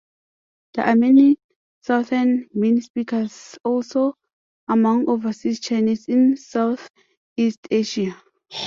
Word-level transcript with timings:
There 0.73 0.83
are 0.85 0.95
many 0.95 1.37
Southern 1.81 2.49
Min 2.55 2.81
speakers 2.81 3.59
also 3.63 4.15
among 4.67 5.07
Overseas 5.07 5.59
Chinese 5.59 6.07
in 6.09 6.37
Southeast 6.37 7.67
Asia. 7.69 8.15